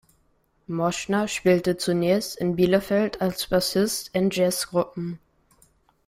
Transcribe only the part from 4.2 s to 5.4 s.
Jazzgruppen.